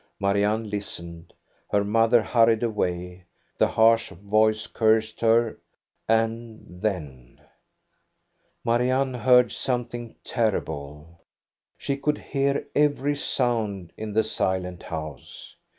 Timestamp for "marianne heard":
8.65-9.51